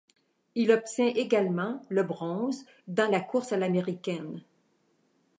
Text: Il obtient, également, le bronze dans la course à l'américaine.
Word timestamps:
Il 0.55 0.71
obtient, 0.71 1.05
également, 1.09 1.79
le 1.89 2.01
bronze 2.01 2.65
dans 2.87 3.07
la 3.11 3.19
course 3.21 3.51
à 3.53 3.57
l'américaine. 3.57 4.43